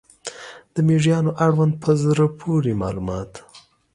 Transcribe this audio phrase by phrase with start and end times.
[0.73, 3.31] د مېږیانو اړوند په زړه پورې معلومات